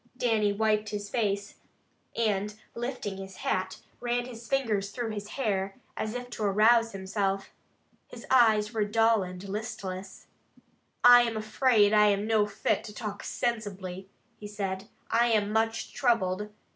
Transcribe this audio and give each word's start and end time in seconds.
Dannie 0.17 0.51
wiped 0.51 0.89
his 0.89 1.11
face, 1.11 1.57
and 2.17 2.55
lifting 2.73 3.17
his 3.17 3.35
hat, 3.45 3.77
ran 3.99 4.25
his 4.25 4.47
fingers 4.49 4.89
through 4.89 5.11
his 5.11 5.27
hair, 5.37 5.75
as 5.95 6.15
if 6.15 6.31
to 6.31 6.43
arouse 6.43 6.91
himself. 6.91 7.51
His 8.07 8.25
eyes 8.31 8.73
were 8.73 8.83
dull 8.83 9.21
and 9.21 9.47
listless. 9.47 10.25
"I 11.03 11.21
am 11.21 11.37
afraid 11.37 11.93
I 11.93 12.07
am 12.07 12.25
no 12.25 12.47
fit 12.47 12.83
to 12.85 12.93
talk 12.95 13.21
sensibly," 13.23 14.09
he 14.37 14.47
said. 14.47 14.87
"I 15.11 15.27
am 15.27 15.51
much 15.51 15.93
troubled. 15.93 16.49